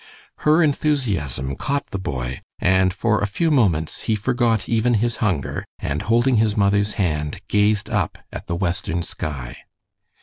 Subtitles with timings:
[0.37, 5.63] Her enthusiasm caught the boy, and for a few moment she forgot even his hunger,
[5.77, 9.57] and holding his mother's hand, gazed up at the western sky.